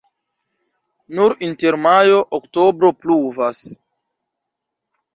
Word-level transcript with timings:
Nur 1.19 1.35
inter 1.49 1.77
majo-oktobro 1.85 2.93
pluvas. 3.05 3.65